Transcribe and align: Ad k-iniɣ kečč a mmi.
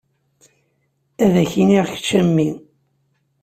Ad 1.23 1.33
k-iniɣ 1.51 1.85
kečč 1.93 2.09
a 2.19 2.21
mmi. 2.27 2.49